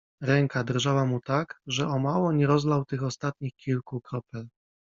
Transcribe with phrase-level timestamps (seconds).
[0.21, 4.47] Ręka drżała mu tak, że o mało nie rozlał tych ostatnich kilku kropel.